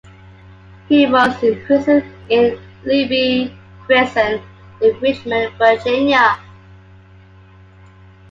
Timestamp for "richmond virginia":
4.99-6.39